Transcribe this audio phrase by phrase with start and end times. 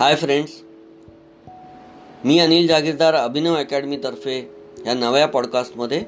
[0.00, 0.52] Hi friends
[2.24, 4.50] मी अनिल जागीरदार अभिनव अकॅडमीतर्फे
[4.86, 6.02] या नव्या पॉडकास्टमध्ये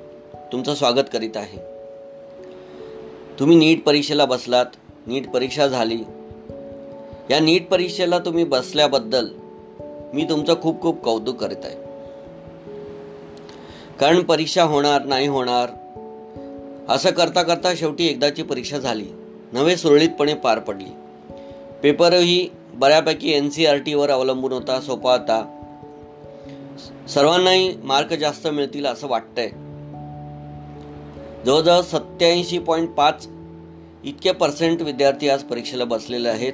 [0.52, 1.58] तुमचं स्वागत करीत आहे.
[3.38, 4.66] तुम्ही नीट परीक्षेला बसलात
[5.06, 5.98] नीट परीक्षा झाली.
[7.30, 9.26] या नीट परीक्षेला तुम्ही बसल्याबद्दल
[10.14, 11.76] मी तुमचं खूप खूप कौतुक करीत आहे.
[14.00, 15.70] कारण परीक्षा होणार नाही होणार
[16.88, 19.06] असं करता करता शेवटी एकदाची परीक्षा झाली.
[19.52, 20.90] नवे सुरळीतपणे पार पडली.
[21.82, 25.58] पेपरही बऱ्यापैकी एन सी आर टीवर अवलंबून होता सोपा होता.
[27.08, 29.48] सर्वांनाही मार्क जास्त मिळतील असं वाटतंय.
[31.46, 33.26] जवळजवळ सत्याऐंशी पॉईंट पाच
[34.04, 36.52] इतके पर्सेंट विद्यार्थी आज परीक्षेला बसलेले आहेत.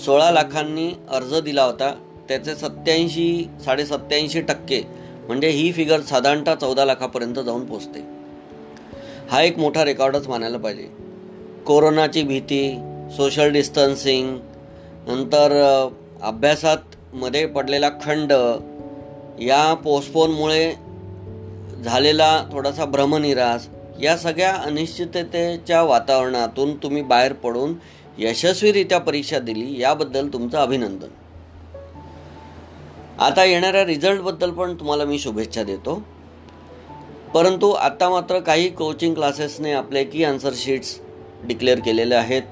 [0.00, 1.94] सोळा लाखांनी अर्ज दिला होता.
[2.28, 4.82] त्याचे सत्याऐंशी साडे सत्याऐंशी टक्के
[5.26, 8.00] म्हणजे ही फिगर साधारणतः चौदा लाखापर्यंत जाऊन पोचते.
[9.30, 10.88] हा एक मोठा रेकॉर्डच मानायला पाहिजे.
[11.66, 12.78] कोरोनाची भीती
[13.16, 14.38] सोशल डिस्टन्सिंग
[15.08, 15.52] नंतर
[16.22, 16.76] अभ्यासात
[17.12, 18.32] मध्ये पडलेला खंड
[19.42, 20.72] या पोस्टपोनमुळे
[21.84, 23.68] झालेला थोडासा भ्रमनिरास
[24.00, 27.74] या सगळ्या अनिश्चिततेच्या वातावरणातून तुम्ही बाहेर पडून
[28.18, 31.08] यशस्वीरित्या परीक्षा दिली याबद्दल तुमचं अभिनंदन.
[33.20, 36.02] आता येणाऱ्या रिझल्टबद्दल पण तुम्हाला मी शुभेच्छा देतो.
[37.34, 41.00] परंतु आत्ता मात्र काही कोचिंग क्लासेसने आपले की आन्सर शीट्स
[41.44, 42.42] डिक्लेअर केलेले आहेत.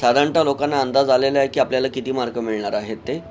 [0.00, 3.22] साधारणतः लोकांना अंदाज आलेला आहे की आपल्याला किती मार्क मिळणार आहेत ते.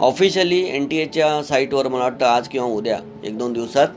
[0.00, 3.88] ऑफिशियली एन टी एच्या साईटवर मला वाटतं आज किंवा उद्या एक दोन दिवसात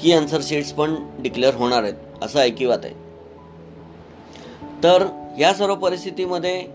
[0.00, 1.94] की आन्सर शीट्स पण डिक्लेअर होणार आहेत.
[2.22, 2.94] असं ऐकिवात आहे.
[4.82, 5.06] तर
[5.38, 6.66] या सर्व परिस्थितीमध्ये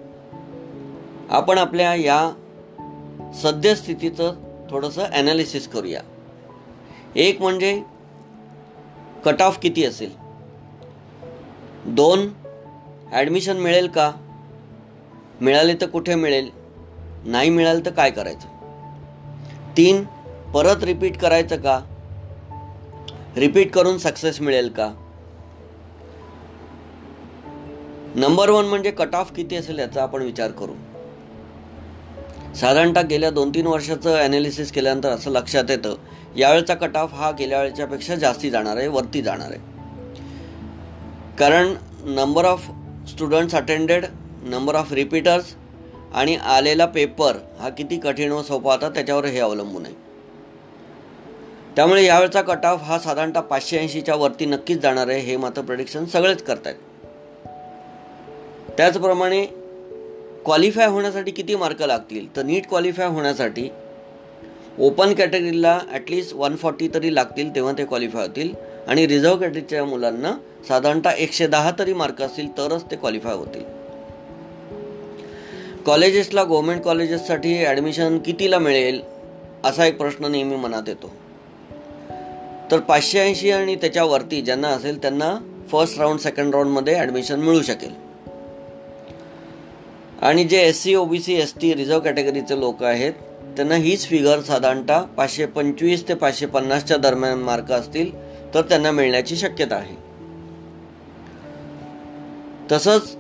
[1.29, 2.31] आपण आपल्या या
[3.35, 4.33] सद्यस्थितीचं
[4.69, 6.01] थोडंसं ॲनालिसिस करूया.
[7.15, 7.83] एक म्हणजे
[9.25, 10.11] कट ऑफ किती असेल?
[11.85, 12.27] दोन
[13.11, 14.11] ॲडमिशन मिळेल का?
[15.41, 16.49] मिळाले तर कुठे मिळेल?
[17.25, 18.47] नाही मिळालं तर काय करायचं?
[19.77, 20.03] तीन
[20.53, 21.79] परत रिपीट करायचं का?
[23.35, 24.93] रिपीट करून सक्सेस मिळेल का?
[28.15, 30.73] नंबर वन म्हणजे कट ऑफ किती असेल याचा आपण विचार करू.
[32.55, 35.95] साधारणतः गेल्या दोन तीन वर्षाचं ॲनालिसिस केल्यानंतर असं लक्षात येतं
[36.35, 39.59] यावेळचा कट ऑफ हा गेल्या वेळच्यापेक्षा जास्ती जाणार आहे वरती जाणार आहे.
[41.37, 42.71] कारण number of
[43.09, 44.05] students attended
[44.43, 45.45] number of repeaters
[46.13, 49.95] आणि आलेला पेपर हा किती कठीण व सोपा होता त्याच्यावर हे अवलंबून आहे.
[51.75, 56.05] त्यामुळे यावेळचा कट ऑफ हा साधारणतः पाचशे ऐंशीच्या वरती नक्कीच जाणार आहे हे मात्र प्रडिक्शन
[56.05, 56.75] सगळेच करतायत.
[58.77, 59.45] त्याचप्रमाणे
[60.45, 62.35] क्वालिफाय होण्यासाठी किती मार्क लागतील?
[62.35, 63.69] तर नीट क्वालिफाय होण्यासाठी
[64.79, 68.53] ओपन कॅटेगरीला ॲटलिस्ट वन फॉर्टी तरी लागतील तेव्हा ते क्वालिफाय होतील.
[68.87, 70.31] आणि रिझर्व्ह कॅटेगरीच्या मुलांना
[70.67, 73.63] साधारणतः एकशे दहा तरी मार्क असतील तरच ते क्वालिफाय होतील.
[75.85, 79.01] कॉलेजेसला गव्हर्मेंट कॉलेजेससाठी ॲडमिशन कितीला मिळेल
[79.63, 81.11] असा एक प्रश्न नेहमी मनात येतो.
[82.71, 85.35] तर पाचशे ऐंशी आणि त्याच्यावरती ज्यांना असेल त्यांना
[85.71, 87.91] फर्स्ट राऊंड सेकंड राऊंडमध्ये ॲडमिशन मिळू शकेल.
[90.21, 93.13] आणि जे S C O B C S T reserve कॅटेगरीचे लोक आहेत
[93.55, 98.11] त्यांना हीच फिगर साधारणतः पाचशे पंचवीस ते पाचशे पन्नासच्या दरम्यान मार्क असतील
[98.53, 100.04] तर त्यांना मिळण्याची शक्यता आहे.
[102.71, 103.15] तसंच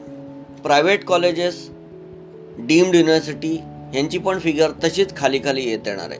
[0.63, 1.55] प्रायव्हेट कॉलेजेस
[2.57, 3.55] डीम्ड युनिव्हर्सिटी
[3.93, 6.19] यांची पण फिगर तशीच खाली खाली येत येणार आहे.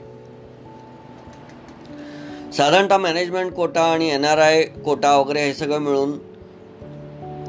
[2.53, 6.18] साधारणतः मॅनेजमेंट कोटा आणि एन आर आय कोटा वगैरे हे सगळं मिळून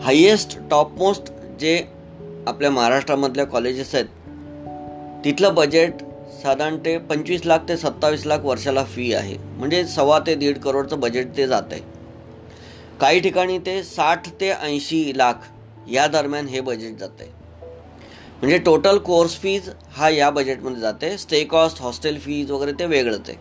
[0.03, 1.81] हायेस्ट टॉपमोस्ट जे
[2.47, 6.03] आपल्या महाराष्ट्रामधल्या कॉलेजेस आहेत तिथलं बजेट
[6.43, 9.37] साधारण ते पंचवीस लाख ते सत्तावीस लाख वर्षाला फी आहे.
[9.59, 11.81] म्हणजे सव्वा ते दीड करोडचं बजेट ते जात आहे
[13.01, 15.49] काही ठिकाणी ते साठ ते ऐंशी लाख
[15.93, 17.33] या दरम्यान हे बजेट जाते आहे
[18.41, 23.29] म्हणजे टोटल कोर्स फीज हा या बजेटमध्ये जाते स्टे कॉस्ट हॉस्टेल फीज वगैरे ते वेगळंच
[23.29, 23.39] आहे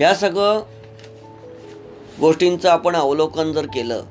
[0.00, 0.62] या सगळं
[2.20, 4.04] गोष्टींचं आपण अवलोकन जर केलं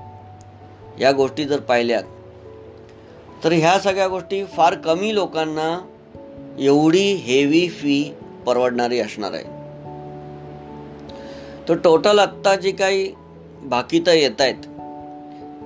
[0.99, 2.03] या गोष्टी जर पाहिल्यात
[3.43, 5.85] तर ह्या सगळ्या गोष्टी फार कमी लोकांना
[6.59, 8.13] एवढी हेवी फी
[8.45, 9.43] परवडणारी असणार आहे.
[11.69, 13.13] तर टोटल आत्ता जी काही
[13.63, 14.55] बाकीतं येत आहेत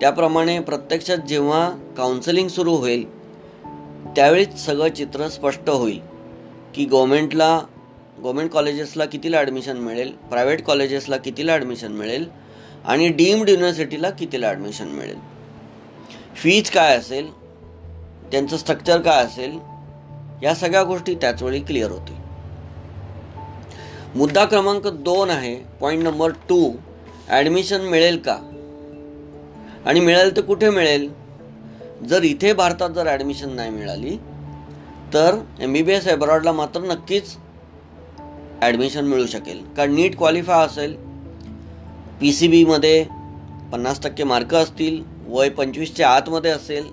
[0.02, 3.06] त्याप्रमाणे प्रत्यक्षात जेव्हा काउन्सिलिंग सुरू होईल
[4.16, 6.00] त्यावेळीच सगळं चित्र स्पष्ट होईल
[6.76, 7.62] की गव्हर्मेंटला
[8.20, 12.26] गव्हर्मेंट कॉलेजेसला कितीला ॲडमिशन मिळेल प्रायव्हेट कॉलेजेसला कितीला ॲडमिशन मिळेल
[12.86, 15.18] आणि डीम्ड युनिव्हर्सिटीला कितीला ॲडमिशन मिळेल.
[16.36, 17.32] फीज काय असेल
[18.32, 19.60] त्यांचं स्ट्रक्चर काय असेल
[20.44, 22.16] या सगळ्या गोष्टी त्याचवेळी क्लिअर होतील.
[24.16, 26.72] मुद्दा क्रमांक दोन आहे पॉईंट नंबर टू
[27.30, 28.47] ॲडमिशन मिळेल का?
[29.88, 31.10] आणि मिळेल तर कुठे मिळेल?
[32.10, 34.16] जर इथे भारतात जर ॲडमिशन नाही मिळाली
[35.13, 37.36] तर एम बी बी एस एब्रॉडला मात्र नक्कीच
[38.62, 39.63] ॲडमिशन मिळू शकेल.
[39.78, 40.95] कारण नीट क्वालिफाय असेल
[42.19, 43.04] पी सी बीमध्ये
[43.72, 46.89] पन्नास टक्के मार्क असतील वय पंचवीसच्या आतमध्ये असेल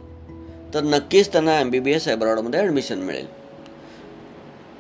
[0.74, 3.26] तर नक्कीच त्यांना एम बी बी एस एब्रॉडमध्ये ॲडमिशन मिळेल.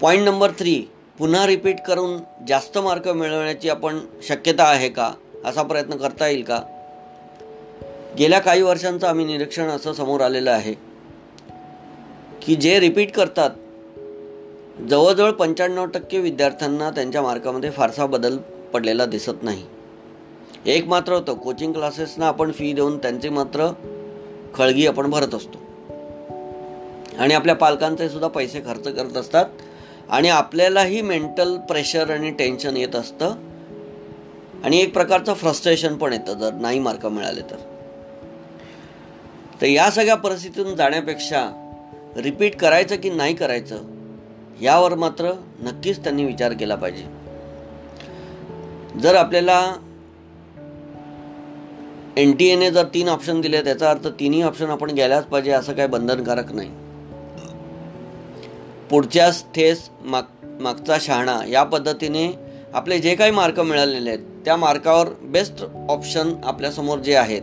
[0.00, 0.74] पॉईंट नंबर थ्री
[1.18, 2.16] पुन्हा रिपीट करून
[2.48, 5.12] जास्त मार्क मिळवण्याची आपण शक्यता आहे का?
[5.44, 6.60] असा प्रयत्न करता येईल का?
[8.18, 10.74] गेल्या काही वर्षांचं आम्ही निरीक्षण असं समोर आलेलं आहे
[12.42, 13.50] की जे रिपीट करतात
[14.90, 18.38] जवळजवळ पंच्याण्णव टक्के विद्यार्थ्यांना त्यांच्या मार्कामध्ये फारसा बदल
[18.72, 19.62] पडलेला दिसत नाही.
[20.66, 23.72] एक मात्र होतं कोचिंग क्लासेसना आपण फी देऊन त्यांची मात्र
[24.54, 25.58] खळगी आपण भरत असतो.
[27.18, 29.46] आणि आपल्या पालकांचे सुद्धा पैसे खर्च करत असतात
[30.10, 33.34] आणि आपल्यालाही मेंटल प्रेशर आणि टेन्शन येत असतं.
[34.64, 37.73] आणि एक प्रकारचं फ्रस्ट्रेशन पण येतं जर नाही मार्क मिळाले तर.
[39.60, 41.50] तर या सगळ्या परिस्थितीतून जाण्यापेक्षा
[42.16, 43.82] रिपीट करायचं की नाही करायचं
[44.60, 47.04] यावर मात्र नक्कीच त्यांनी विचार केला पाहिजे.
[49.00, 49.74] जर आपल्याला
[52.16, 55.72] एन टी एने जर तीन ऑप्शन दिले त्याचा अर्थ तिन्ही ऑप्शन आपण घ्यायलाच पाहिजे असं
[55.72, 56.70] काही बंधनकारक नाही.
[58.90, 60.22] पुढच्याच ठेस माग
[60.60, 62.32] मागचा शहाणा या पद्धतीने
[62.74, 67.42] आपले जे काही मार्क मिळालेले आहेत त्या मार्कावर बेस्ट ऑप्शन आपल्यासमोर जे आहेत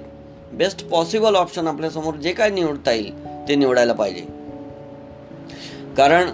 [0.54, 4.22] बेस्ट पॉसिबल ऑप्शन आपल्यासमोर जे काय निवडता येईल ते निवडायला पाहिजे.
[5.98, 6.30] कारण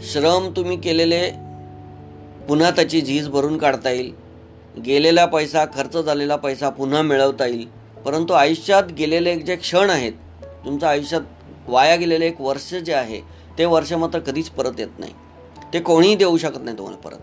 [0.00, 1.30] श्रम तुम्ही केलेले
[2.48, 4.12] पुन्हा त्याची झीज भरून काढता येईल.
[4.84, 7.66] गेलेला पैसा खर्च झालेला पैसा पुन्हा मिळवता येईल.
[8.04, 10.12] परंतु आयुष्यात गेलेले जे क्षण आहेत
[10.64, 11.20] तुमचं आयुष्यात
[11.68, 13.20] वाया गेलेले एक वर्ष जे आहे
[13.58, 15.12] ते वर्ष मात्र कधीच परत येत नाही.
[15.72, 17.18] ते कोणीही देऊ शकत नाही तुम्हाला परत.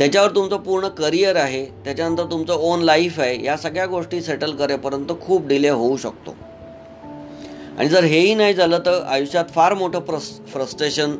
[0.00, 5.12] त्याच्यावर तुमचं पूर्ण करिअर आहे त्याच्यानंतर तुमचं ओन लाईफ आहे या सगळ्या गोष्टी सेटल करेपर्यंत
[5.20, 6.34] खूप डिले होऊ शकतो.
[7.78, 11.16] आणि जर हेही नाही झालं तर आयुष्यात फार मोठं प्रस फ्रस्ट्रेशन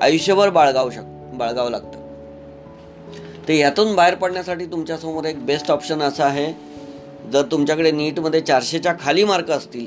[0.00, 1.04] आयुष्यभर बाळगावू शक
[1.34, 1.98] बाळगावं लागतं.
[3.48, 6.52] ते यातून बाहेर पडण्यासाठी तुमच्यासमोर एक बेस्ट ऑप्शन असं आहे
[7.32, 9.86] जर तुमच्याकडे नीटमध्ये चारशेच्या खाली मार्क असतील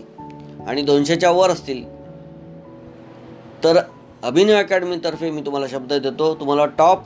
[0.68, 1.86] आणि दोनशेच्या वर असतील
[3.64, 3.80] तर
[4.24, 6.36] अभिनय अकॅडमीतर्फे मी तुम्हाला शब्द देतो.
[6.36, 7.04] तुम्हाला टॉप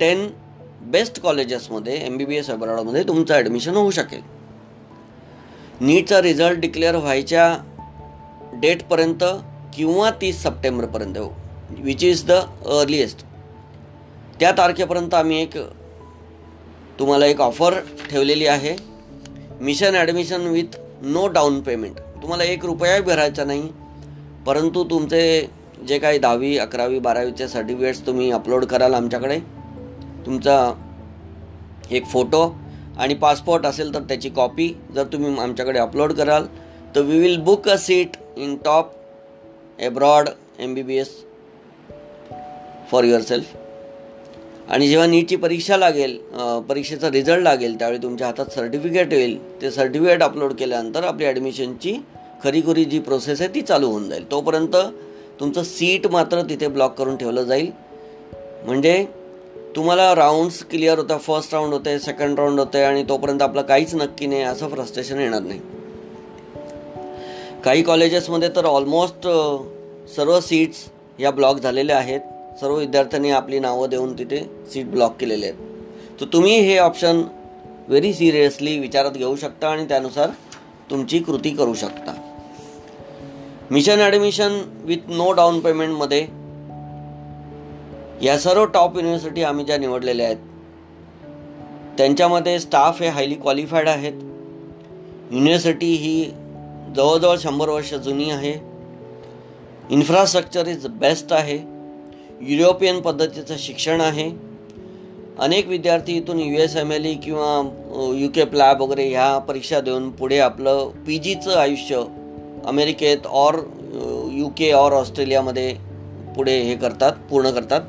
[0.00, 0.28] टेन
[0.90, 4.20] बेस्ट कॉलेजेसमध्ये एम बी बी एस अब्रॉडमध्ये तुमचं ॲडमिशन होऊ शकेल.
[5.80, 7.46] नीटचा रिझल्ट डिक्लेअर व्हायच्या
[8.60, 9.24] डेटपर्यंत
[9.76, 11.18] किंवा तीस सप्टेंबरपर्यंत
[11.84, 12.32] विच इज द
[12.80, 13.24] अर्लिएस्ट
[14.40, 15.56] त्या तारखेपर्यंत आम्ही एक
[16.98, 17.78] तुम्हाला एक ऑफर
[18.10, 18.76] ठेवलेली आहे.
[19.60, 23.68] Mission admission with no down payment तुम्हाला एक रुपया भरायचा नाही.
[24.46, 25.48] परंतु तुमचे
[25.88, 29.38] जे काही दहावी अकरावी बारावीचे सर्टिफिकेट्स तुम्ही अपलोड कराल आमच्याकडे.
[30.26, 30.72] तुमचा
[31.90, 32.42] एक फोटो
[32.98, 36.46] आणि पासपोर्ट असेल तर त्याची कॉपी जर तुम्ही आमच्याकडे अपलोड कराल
[36.94, 38.92] तर we will book a seat in top
[39.78, 40.28] abroad
[40.58, 41.10] M B B S
[42.90, 43.54] for yourself
[44.70, 46.16] आणि जेव्हा नीटची परीक्षा लागेल
[46.68, 49.38] परीक्षेचा रिझल्ट लागेल त्यावेळी तुमच्या हातात सर्टिफिकेट येईल.
[49.60, 51.96] ते सर्टिफिकेट अपलोड केल्यानंतर आपली ॲडमिशनची
[52.44, 54.30] खरीखुरी जी प्रोसेस आहे ती चालू होऊन जाईल.
[54.30, 54.76] तोपर्यंत
[55.40, 57.70] तुमचं सीट मात्र तिथे ब्लॉक करून ठेवलं जाईल.
[58.64, 59.04] म्हणजे
[59.76, 64.26] तुम्हाला राऊंड्स क्लिअर होता फर्स्ट राऊंड होते सेकंड राऊंड होते आणि तोपर्यंत आपलं काहीच नक्की
[64.26, 65.60] नाही असं फ्रस्ट्रेशन येणार नाही.
[67.64, 69.28] काही कॉलेजेसमध्ये तर ऑलमोस्ट
[70.16, 70.76] सर्व सीट्स
[71.20, 72.20] या ब्लॉक झालेल्या आहेत.
[72.60, 75.58] सर्व विद्यार्थ्यांनी आपली नावं देऊन तिथे सीट ब्लॉक केलेले आहेत.
[76.20, 77.22] तर तुम्ही हे ऑप्शन
[77.88, 80.30] व्हेरी सिरियसली विचारात घेऊ शकता आणि त्यानुसार
[80.90, 82.14] तुमची कृती करू शकता.
[83.70, 86.45] Mission admission with no down पेमेंटमध्ये
[88.22, 90.36] या सर्व टॉप युनिव्हर्सिटी आम्ही ज्या निवडलेल्या आहेत
[91.96, 94.12] त्यांच्यामध्ये स्टाफ हे हायली क्वालिफाईड आहेत.
[95.32, 96.24] युनिव्हर्सिटी ही
[96.96, 98.52] जवळजवळ शंभर वर्ष जुनी आहे.
[99.90, 101.58] इन्फ्रास्ट्रक्चर इज बेस्ट आहे.
[102.40, 104.30] युरोपियन पद्धतीचं शिक्षण आहे.
[105.38, 109.80] अनेक विद्यार्थी इथून U S M L E किंवा यू के प्लॅब वगैरे ह्या परीक्षा
[109.80, 112.02] देऊन पुढे आपलं पी जीचं आयुष्य
[112.66, 113.54] अमेरिकेत ऑर
[114.32, 115.72] यू के ऑर ऑस्ट्रेलियामध्ये
[116.36, 117.80] पुढे हे करतात पूर्ण करतात.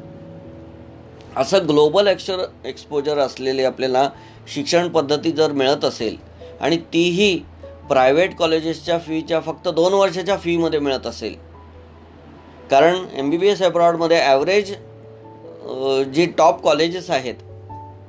[1.38, 4.10] असं ग्लोबल एक्शर एक्सपोजर असलेले आपल्याला
[4.54, 6.18] शिक्षण पद्धती जर मिळत असेल
[6.62, 7.40] आणि तीही
[7.90, 11.36] प्रायव्हेट कॉलेजेसच्या फीच्या फक्त दोन वर्षाच्या फीमध्ये मिळत असेल
[12.72, 14.74] कारण एम बी बी एस अब्रॉडमध्ये ॲव्हरेज
[16.14, 17.36] जी टॉप कॉलेजेस आहेत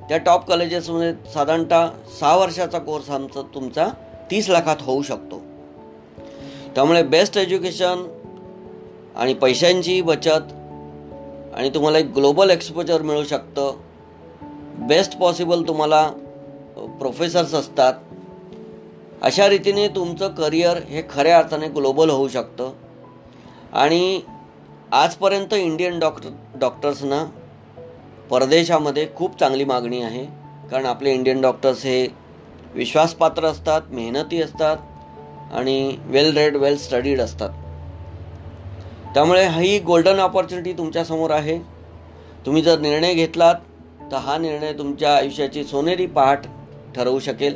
[0.09, 1.89] त्या टॉप कॉलेजेसमध्ये साधारणतः
[2.21, 3.89] सहा वर्षाचा कोर्स आमचा तुमचा
[4.31, 5.43] तीस लाखात होऊ शकतो.
[6.75, 8.09] त्यामुळे बेस्ट एज्युकेशन
[9.17, 10.53] आणि पैशांची बचत
[11.59, 13.77] आणि तुम्हाला एक ग्लोबल एक्सपोजर मिळू शकतं.
[14.79, 16.11] बेस्ट पॉसिबल तुम्हाला
[16.77, 17.95] प्रोफेसर्स असतात.
[19.23, 22.73] अशा रीतीने तुमचं करिअर हे खऱ्या अर्थाने ग्लोबल होऊ शकतं.
[23.73, 24.21] आणि
[24.93, 27.25] आजपर्यंत इंडियन डॉक्टर डॉक्टर्सना
[28.31, 30.25] परदेशामध्ये खूप चांगली मागणी आहे.
[30.71, 32.07] कारण आपले इंडियन डॉक्टर्स हे
[32.75, 34.77] विश्वासपात्र असतात मेहनती असतात
[35.53, 37.51] आणि वेल रेड वेल स्टडीड असतात.
[39.15, 41.59] त्यामुळे ही गोल्डन ऑपॉर्च्युनिटी तुमच्यासमोर आहे.
[42.47, 43.55] तुम्ही जर निर्णय घेतलात
[44.13, 46.47] तर हा निर्णय तुमच्या आयुष्याची सोनेरी पहाट
[46.97, 47.55] ठरवू शकेल.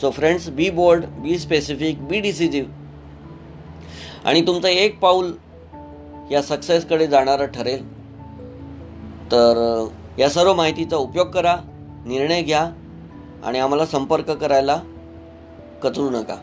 [0.00, 2.68] So friends be bold be specific be decisive
[4.24, 5.32] आणि तुमचं एक पाऊल
[6.30, 7.82] या सक्सेसकडे जाणारं ठरेल.
[9.32, 9.86] तर
[10.18, 11.56] या सर्व माहितीचा उपयोग करा
[12.06, 12.62] निर्णय घ्या
[13.44, 14.80] आणि आम्हाला संपर्क करायला
[15.82, 16.36] कचरू नका.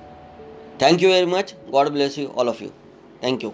[0.82, 2.70] Thank you very much God bless you all of you
[3.24, 3.50] thank you